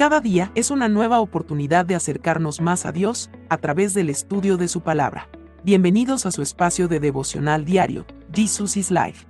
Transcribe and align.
Cada 0.00 0.22
día 0.22 0.50
es 0.54 0.70
una 0.70 0.88
nueva 0.88 1.20
oportunidad 1.20 1.84
de 1.84 1.94
acercarnos 1.94 2.62
más 2.62 2.86
a 2.86 2.90
Dios 2.90 3.28
a 3.50 3.58
través 3.58 3.92
del 3.92 4.08
estudio 4.08 4.56
de 4.56 4.66
su 4.66 4.80
palabra. 4.80 5.28
Bienvenidos 5.62 6.24
a 6.24 6.30
su 6.30 6.40
espacio 6.40 6.88
de 6.88 7.00
devocional 7.00 7.66
diario, 7.66 8.06
Jesus 8.32 8.78
is 8.78 8.90
Life. 8.90 9.26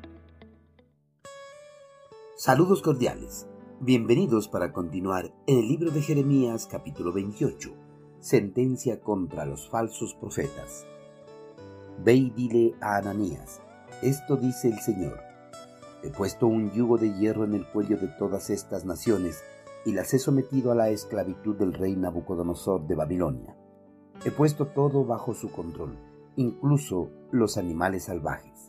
Saludos 2.37 2.83
cordiales. 2.83 3.49
Bienvenidos 3.81 4.47
para 4.47 4.73
continuar 4.73 5.35
en 5.49 5.59
el 5.59 5.67
libro 5.67 5.91
de 5.91 6.03
Jeremías 6.03 6.69
capítulo 6.71 7.13
28, 7.13 7.75
sentencia 8.21 9.01
contra 9.01 9.47
los 9.47 9.69
falsos 9.69 10.15
profetas. 10.15 10.87
Ve 11.99 12.15
y 12.15 12.31
dile 12.31 12.77
a 12.81 12.99
Ananías, 12.99 13.61
esto 14.03 14.37
dice 14.37 14.69
el 14.69 14.79
Señor, 14.79 15.19
he 16.05 16.11
puesto 16.11 16.47
un 16.47 16.71
yugo 16.71 16.97
de 16.97 17.13
hierro 17.19 17.43
en 17.43 17.55
el 17.55 17.67
cuello 17.67 17.97
de 17.97 18.07
todas 18.07 18.51
estas 18.51 18.85
naciones, 18.85 19.43
y 19.85 19.93
las 19.93 20.13
he 20.13 20.19
sometido 20.19 20.73
a 20.73 20.75
la 20.75 20.91
esclavitud 20.91 21.57
del 21.57 21.73
rey 21.73 21.97
Nabucodonosor 21.97 22.87
de 22.87 22.95
Babilonia. 22.95 23.57
He 24.25 24.31
puesto 24.31 24.67
todo 24.67 25.05
bajo 25.05 25.35
su 25.35 25.51
control, 25.51 25.97
incluso 26.37 27.11
los 27.31 27.57
animales 27.57 28.05
salvajes. 28.05 28.69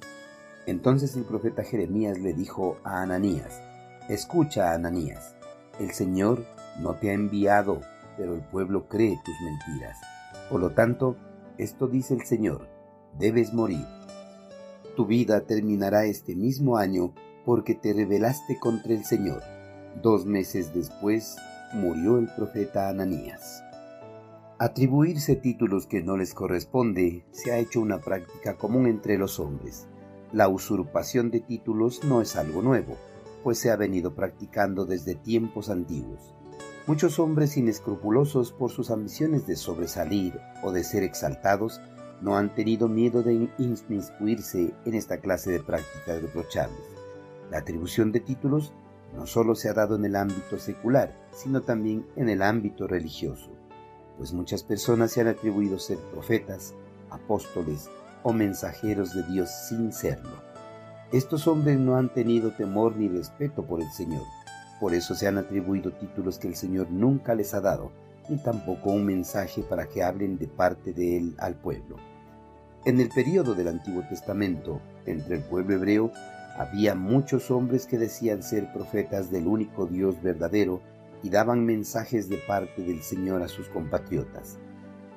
Entonces 0.66 1.16
el 1.16 1.24
profeta 1.24 1.64
Jeremías 1.64 2.20
le 2.20 2.34
dijo 2.34 2.78
a 2.84 3.02
Ananías, 3.02 3.62
Escucha, 4.08 4.74
Ananías, 4.74 5.36
el 5.80 5.92
Señor 5.92 6.46
no 6.80 6.96
te 6.96 7.10
ha 7.10 7.14
enviado, 7.14 7.82
pero 8.18 8.34
el 8.34 8.42
pueblo 8.42 8.88
cree 8.88 9.20
tus 9.26 9.36
mentiras. 9.44 9.98
Por 10.50 10.62
lo 10.62 10.72
tanto, 10.72 11.18
esto 11.58 11.88
dice 11.88 12.14
el 12.14 12.26
Señor, 12.26 12.68
debes 13.18 13.54
morir. 13.54 13.86
Tu 14.96 15.06
vida 15.06 15.42
terminará 15.42 16.06
este 16.06 16.36
mismo 16.36 16.78
año 16.78 17.14
porque 17.46 17.76
te 17.76 17.94
rebelaste 17.94 18.60
contra 18.60 18.94
el 18.94 19.04
Señor 19.04 19.42
Dos 20.00 20.26
meses 20.26 20.74
después 20.74 21.36
murió 21.74 22.18
el 22.18 22.28
profeta 22.28 22.88
Ananías. 22.88 23.62
Atribuirse 24.58 25.36
títulos 25.36 25.86
que 25.86 26.02
no 26.02 26.18
les 26.18 26.34
corresponde 26.34 27.26
se 27.32 27.52
ha 27.52 27.58
hecho 27.58 27.82
una 27.82 28.00
práctica 28.00 28.56
común 28.56 28.88
entre 28.88 29.18
los 29.18 29.40
hombres. 29.40 29.88
La 30.32 30.48
usurpación 30.48 31.30
de 31.30 31.42
títulos 31.42 32.04
no 32.06 32.22
es 32.22 32.36
algo 32.36 32.62
nuevo, 32.62 32.96
pues 33.44 33.60
se 33.60 33.70
ha 33.70 33.76
venido 33.76 34.16
practicando 34.16 34.86
desde 34.86 35.16
tiempos 35.16 35.70
antiguos. 35.70 36.34
Muchos 36.88 37.20
hombres 37.20 37.58
inescrupulosos 37.58 38.54
por 38.54 38.72
sus 38.72 38.92
ambiciones 38.92 39.46
de 39.46 39.56
sobresalir 39.56 40.40
o 40.64 40.72
de 40.72 40.84
ser 40.84 41.04
exaltados 41.04 41.82
no 42.22 42.38
han 42.38 42.56
tenido 42.56 42.88
miedo 42.88 43.24
de 43.24 43.50
inmiscuirse 43.58 44.74
en 44.86 44.96
esta 44.96 45.18
clase 45.18 45.52
de 45.52 45.60
prácticas 45.60 46.22
reprochables. 46.22 46.86
La 47.50 47.58
atribución 47.58 48.12
de 48.12 48.22
títulos 48.22 48.74
no 49.14 49.28
solo 49.28 49.56
se 49.56 49.70
ha 49.70 49.74
dado 49.74 49.96
en 49.96 50.06
el 50.06 50.16
ámbito 50.16 50.58
secular, 50.58 51.14
sino 51.32 51.62
también 51.62 52.06
en 52.16 52.30
el 52.30 52.42
ámbito 52.42 52.88
religioso, 52.88 53.50
pues 54.18 54.34
muchas 54.34 54.64
personas 54.64 55.12
se 55.12 55.22
han 55.22 55.28
atribuido 55.28 55.80
ser 55.80 55.98
profetas, 56.12 56.74
apóstoles 57.10 57.90
o 58.24 58.34
mensajeros 58.34 59.14
de 59.14 59.24
Dios 59.24 59.50
sin 59.68 59.92
serlo. 59.92 60.52
Estos 61.12 61.48
hombres 61.48 61.78
no 61.78 61.98
han 61.98 62.14
tenido 62.14 62.52
temor 62.52 62.96
ni 62.96 63.10
respeto 63.10 63.66
por 63.66 63.82
el 63.82 63.92
Señor, 63.92 64.24
por 64.80 64.94
eso 64.94 65.14
se 65.14 65.28
han 65.28 65.38
atribuido 65.38 65.92
títulos 65.92 66.40
que 66.40 66.48
el 66.48 66.56
Señor 66.56 66.90
nunca 66.90 67.36
les 67.36 67.54
ha 67.54 67.62
dado, 67.62 67.92
ni 68.30 68.38
tampoco 68.38 68.92
un 68.92 69.06
mensaje 69.06 69.62
para 69.62 69.88
que 69.88 70.04
hablen 70.04 70.38
de 70.38 70.48
parte 70.48 70.94
de 70.94 71.18
Él 71.18 71.36
al 71.38 71.56
pueblo. 71.56 71.98
En 72.86 73.00
el 73.00 73.10
período 73.10 73.54
del 73.54 73.68
Antiguo 73.68 74.02
Testamento, 74.10 74.82
entre 75.06 75.36
el 75.36 75.44
pueblo 75.44 75.76
hebreo, 75.76 76.12
había 76.58 76.96
muchos 76.96 77.52
hombres 77.52 77.86
que 77.86 77.98
decían 77.98 78.44
ser 78.44 78.72
profetas 78.74 79.32
del 79.32 79.48
único 79.48 79.86
Dios 79.86 80.22
verdadero 80.22 80.82
y 81.24 81.30
daban 81.30 81.66
mensajes 81.66 82.30
de 82.30 82.38
parte 82.38 82.84
del 82.84 83.02
Señor 83.02 83.42
a 83.42 83.48
sus 83.48 83.70
compatriotas. 83.70 84.58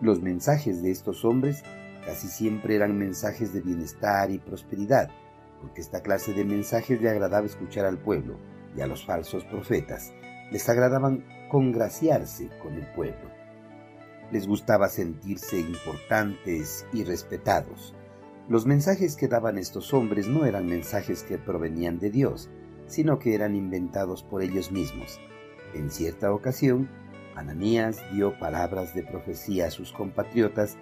Los 0.01 0.21
mensajes 0.21 0.83
de 0.83 0.91
estos 0.91 1.25
hombres 1.25 1.63
casi 2.05 2.29
siempre 2.29 2.77
eran 2.77 2.99
mensajes 2.99 3.53
de 3.53 3.61
bienestar 3.61 4.31
y 4.31 4.39
prosperidad, 4.39 5.11
porque 5.61 5.81
esta 5.81 6.03
clase 6.03 6.35
de 6.35 6.45
mensajes 6.45 7.01
le 7.01 7.09
agradaba 7.09 7.47
escuchar 7.47 7.87
al 7.87 7.99
pueblo 7.99 8.37
y 8.77 8.81
a 8.81 8.87
los 8.87 9.05
falsos 9.05 9.45
profetas. 9.45 10.13
Les 10.51 10.69
agradaban 10.69 11.25
congraciarse 11.49 12.51
con 12.63 12.75
el 12.75 12.87
pueblo. 12.93 13.31
Les 14.31 14.47
gustaba 14.47 14.89
sentirse 14.89 15.59
importantes 15.59 16.87
y 16.93 17.05
respetados. 17.05 17.95
Los 18.47 18.67
mensajes 18.67 19.17
que 19.17 19.27
daban 19.27 19.57
estos 19.57 19.95
hombres 19.95 20.29
no 20.29 20.45
eran 20.45 20.67
mensajes 20.67 21.23
que 21.23 21.39
provenían 21.39 21.99
de 21.99 22.11
Dios, 22.11 22.51
sino 22.87 23.19
que 23.19 23.35
eran 23.35 23.57
inventados 23.57 24.23
por 24.23 24.43
ellos 24.43 24.71
mismos. 24.71 25.19
En 25.73 25.91
cierta 25.91 26.31
ocasión, 26.31 26.91
Ananías 27.35 28.03
dio 28.13 28.39
palabras 28.39 28.95
de 28.95 29.03
profecía 29.03 29.69
a 29.69 29.71
sus 29.71 29.93
compatriotas, 29.93 30.77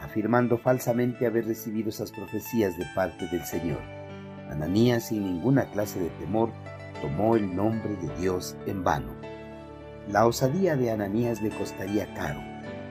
afirmando 0.00 0.58
falsamente 0.58 1.26
haber 1.26 1.46
recibido 1.46 1.88
esas 1.88 2.12
profecías 2.12 2.78
de 2.78 2.86
parte 2.94 3.26
del 3.26 3.44
Señor. 3.44 3.80
Ananías, 4.48 5.08
sin 5.08 5.24
ninguna 5.24 5.68
clase 5.72 5.98
de 5.98 6.10
temor, 6.10 6.52
tomó 7.02 7.34
el 7.34 7.54
nombre 7.54 7.96
de 7.96 8.16
Dios 8.20 8.56
en 8.66 8.84
vano. 8.84 9.12
La 10.08 10.24
osadía 10.24 10.76
de 10.76 10.92
Ananías 10.92 11.42
le 11.42 11.50
costaría 11.50 12.14
caro, 12.14 12.40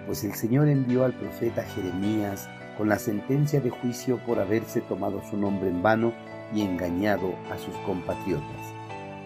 pues 0.06 0.26
el 0.26 0.34
Señor 0.34 0.68
envió 0.68 1.06
al 1.06 1.14
profeta 1.14 1.64
Jeremías 1.64 2.50
con 2.78 2.90
la 2.90 3.00
sentencia 3.00 3.60
de 3.60 3.70
juicio 3.70 4.18
por 4.26 4.40
haberse 4.40 4.82
tomado 4.82 5.22
su 5.30 5.38
nombre 5.38 5.70
en 5.70 5.82
vano 5.82 6.14
y 6.54 6.62
engañado 6.62 7.34
a 7.52 7.58
sus 7.58 7.76
compatriotas. 7.86 8.74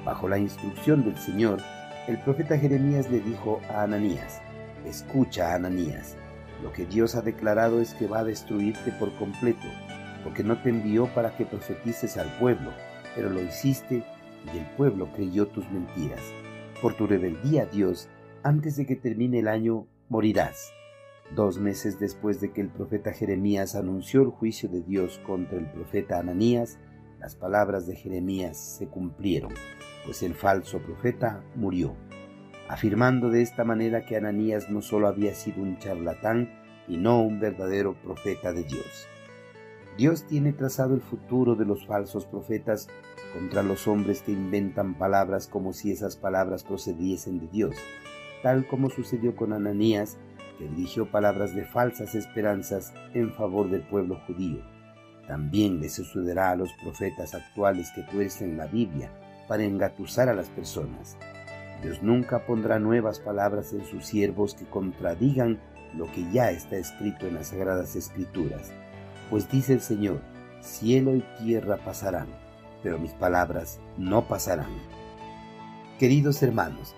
Bajo 0.06 0.28
la 0.28 0.38
instrucción 0.38 1.04
del 1.04 1.18
Señor, 1.18 1.62
el 2.08 2.18
profeta 2.20 2.58
Jeremías 2.58 3.10
le 3.12 3.20
dijo 3.20 3.62
a 3.70 3.84
Ananías, 3.84 4.42
Escucha, 4.86 5.54
Ananías, 5.54 6.16
lo 6.64 6.72
que 6.72 6.86
Dios 6.86 7.16
ha 7.16 7.22
declarado 7.22 7.82
es 7.82 7.94
que 7.94 8.08
va 8.08 8.20
a 8.20 8.24
destruirte 8.24 8.92
por 8.94 9.14
completo, 9.16 9.68
porque 10.24 10.44
no 10.44 10.58
te 10.62 10.70
envió 10.70 11.08
para 11.14 11.36
que 11.36 11.46
profetices 11.46 12.18
al 12.18 12.28
pueblo, 12.40 12.72
pero 13.16 13.30
lo 13.30 13.42
hiciste 13.42 14.04
y 14.54 14.58
el 14.58 14.66
pueblo 14.78 15.10
creyó 15.14 15.48
tus 15.48 15.70
mentiras. 15.70 16.22
Por 16.82 16.96
tu 16.96 17.06
rebeldía 17.06 17.66
Dios, 17.66 18.10
antes 18.44 18.76
de 18.78 18.86
que 18.86 18.96
termine 18.96 19.40
el 19.40 19.48
año, 19.48 19.86
morirás. 20.10 20.72
Dos 21.36 21.60
meses 21.60 21.98
después 21.98 22.42
de 22.42 22.52
que 22.52 22.60
el 22.60 22.68
profeta 22.68 23.14
Jeremías 23.14 23.76
anunció 23.76 24.22
el 24.22 24.32
juicio 24.32 24.68
de 24.68 24.82
Dios 24.82 25.22
contra 25.26 25.58
el 25.58 25.72
profeta 25.72 26.20
Ananías, 26.20 26.78
las 27.22 27.36
palabras 27.36 27.88
de 27.88 27.96
Jeremías 27.96 28.58
se 28.58 28.88
cumplieron, 28.88 29.54
pues 30.06 30.24
el 30.24 30.34
falso 30.34 30.80
profeta 30.80 31.42
murió, 31.56 31.96
afirmando 32.68 33.30
de 33.30 33.44
esta 33.44 33.64
manera 33.64 34.06
que 34.06 34.18
Ananías 34.18 34.70
no 34.70 34.82
solo 34.82 35.08
había 35.08 35.34
sido 35.34 35.62
un 35.62 35.78
charlatán 35.78 36.52
y 36.90 36.98
no 36.98 37.22
un 37.22 37.40
verdadero 37.40 37.94
profeta 37.94 38.52
de 38.52 38.64
Dios. 38.64 39.08
Dios 39.98 40.26
tiene 40.28 40.52
trazado 40.52 40.96
el 40.96 41.02
futuro 41.02 41.56
de 41.56 41.64
los 41.64 41.86
falsos 41.86 42.26
profetas 42.26 42.90
contra 43.34 43.64
los 43.64 43.88
hombres 43.88 44.22
que 44.22 44.34
inventan 44.34 44.98
palabras 44.98 45.48
como 45.48 45.72
si 45.72 45.92
esas 45.92 46.18
palabras 46.18 46.66
procediesen 46.66 47.40
de 47.40 47.48
Dios, 47.48 47.76
tal 48.44 48.68
como 48.68 48.90
sucedió 48.90 49.34
con 49.34 49.54
Ananías 49.54 50.18
dirigió 50.68 51.10
palabras 51.10 51.56
de 51.56 51.66
falsas 51.66 52.16
esperanzas 52.16 52.94
en 53.14 53.32
favor 53.34 53.70
del 53.70 53.82
pueblo 53.82 54.20
judío. 54.28 54.62
También 55.28 55.80
le 55.80 55.90
sucederá 55.90 56.52
a 56.52 56.56
los 56.56 56.70
profetas 56.84 57.34
actuales 57.34 57.92
que 57.96 58.04
tuercen 58.04 58.58
la 58.58 58.68
Biblia 58.68 59.12
para 59.48 59.64
engatusar 59.64 60.30
a 60.30 60.34
las 60.34 60.50
personas. 60.50 61.18
Dios 61.82 62.04
nunca 62.04 62.46
pondrá 62.46 62.80
nuevas 62.80 63.20
palabras 63.20 63.74
en 63.74 63.86
sus 63.86 64.06
siervos 64.06 64.54
que 64.54 64.66
contradigan 64.66 65.60
lo 65.96 66.06
que 66.12 66.30
ya 66.32 66.52
está 66.52 66.78
escrito 66.78 67.28
en 67.28 67.36
las 67.36 67.48
sagradas 67.48 67.96
escrituras. 67.96 68.72
Pues 69.30 69.50
dice 69.50 69.74
el 69.74 69.82
Señor, 69.82 70.22
cielo 70.62 71.16
y 71.16 71.24
tierra 71.40 71.78
pasarán, 71.78 72.28
pero 72.84 73.00
mis 73.00 73.14
palabras 73.14 73.80
no 73.98 74.28
pasarán. 74.28 74.72
Queridos 76.00 76.42
hermanos, 76.44 76.96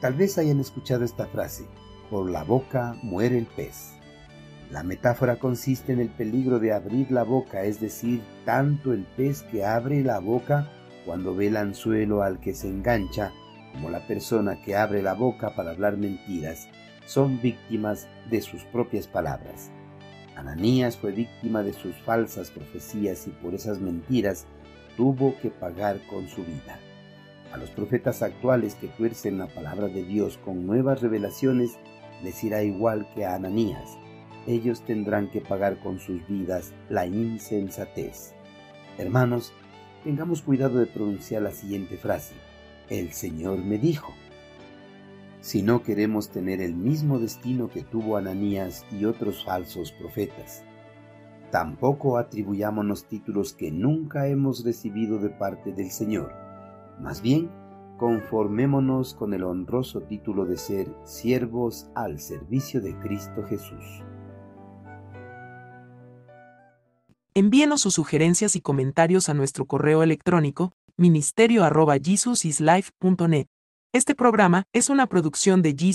tal 0.00 0.14
vez 0.14 0.38
hayan 0.38 0.60
escuchado 0.60 1.04
esta 1.04 1.26
frase, 1.26 1.66
por 2.10 2.30
la 2.30 2.44
boca 2.44 2.96
muere 3.02 3.38
el 3.38 3.46
pez. 3.46 3.92
La 4.70 4.82
metáfora 4.82 5.36
consiste 5.36 5.92
en 5.92 6.00
el 6.00 6.08
peligro 6.08 6.58
de 6.58 6.72
abrir 6.72 7.10
la 7.12 7.22
boca, 7.22 7.64
es 7.64 7.80
decir, 7.80 8.20
tanto 8.44 8.92
el 8.92 9.04
pez 9.04 9.42
que 9.42 9.64
abre 9.64 10.02
la 10.02 10.18
boca 10.18 10.68
cuando 11.04 11.34
ve 11.34 11.46
el 11.46 11.56
anzuelo 11.56 12.22
al 12.22 12.40
que 12.40 12.52
se 12.52 12.68
engancha, 12.68 13.32
como 13.72 13.90
la 13.90 14.06
persona 14.06 14.60
que 14.62 14.74
abre 14.74 15.02
la 15.02 15.14
boca 15.14 15.54
para 15.54 15.70
hablar 15.70 15.96
mentiras, 15.96 16.68
son 17.06 17.40
víctimas 17.40 18.08
de 18.28 18.40
sus 18.40 18.64
propias 18.64 19.06
palabras. 19.06 19.70
Ananías 20.34 20.96
fue 20.96 21.12
víctima 21.12 21.62
de 21.62 21.72
sus 21.72 21.94
falsas 22.02 22.50
profecías 22.50 23.26
y 23.26 23.30
por 23.30 23.54
esas 23.54 23.80
mentiras 23.80 24.46
tuvo 24.96 25.36
que 25.40 25.50
pagar 25.50 26.00
con 26.08 26.28
su 26.28 26.44
vida. 26.44 26.78
A 27.52 27.58
los 27.58 27.70
profetas 27.70 28.22
actuales 28.22 28.74
que 28.74 28.88
tuercen 28.88 29.38
la 29.38 29.46
palabra 29.46 29.86
de 29.88 30.02
Dios 30.02 30.38
con 30.38 30.66
nuevas 30.66 31.00
revelaciones, 31.00 31.78
les 32.22 32.42
irá 32.44 32.62
igual 32.62 33.08
que 33.14 33.24
a 33.24 33.34
Ananías. 33.34 33.98
Ellos 34.46 34.82
tendrán 34.82 35.28
que 35.30 35.40
pagar 35.40 35.80
con 35.80 35.98
sus 35.98 36.26
vidas 36.28 36.72
la 36.88 37.06
insensatez. 37.06 38.34
Hermanos, 38.98 39.52
tengamos 40.04 40.42
cuidado 40.42 40.78
de 40.78 40.86
pronunciar 40.86 41.42
la 41.42 41.50
siguiente 41.50 41.96
frase. 41.96 42.34
El 42.88 43.12
Señor 43.12 43.58
me 43.58 43.78
dijo. 43.78 44.12
si 45.40 45.62
no 45.62 45.82
queremos 45.82 46.30
tener 46.30 46.60
el 46.60 46.74
mismo 46.74 47.20
destino 47.20 47.68
que 47.68 47.82
tuvo 47.82 48.16
Ananías 48.16 48.84
y 48.90 49.04
otros 49.04 49.44
falsos 49.44 49.92
profetas. 49.92 50.64
Tampoco 51.52 52.18
atribuyámonos 52.18 53.06
títulos 53.06 53.52
que 53.52 53.70
nunca 53.70 54.26
hemos 54.26 54.64
recibido 54.64 55.18
de 55.18 55.30
parte 55.30 55.72
del 55.72 55.90
Señor. 55.90 56.32
Más 57.00 57.22
bien, 57.22 57.48
conformémonos 57.96 59.14
con 59.14 59.32
el 59.34 59.44
honroso 59.44 60.00
título 60.02 60.44
de 60.44 60.56
ser 60.56 60.92
siervos 61.04 61.88
al 61.94 62.18
servicio 62.20 62.80
de 62.80 62.98
Cristo 62.98 63.44
Jesús. 63.48 64.02
Envíenos 67.34 67.82
sus 67.82 67.94
sugerencias 67.94 68.56
y 68.56 68.62
comentarios 68.62 69.28
a 69.28 69.34
nuestro 69.34 69.66
correo 69.66 70.02
electrónico 70.02 70.72
ministerio.jesusislife.net. 70.96 73.46
Este 73.92 74.14
programa 74.14 74.64
es 74.72 74.88
una 74.88 75.06
producción 75.06 75.60
de 75.62 75.76
Jesus 75.78 75.84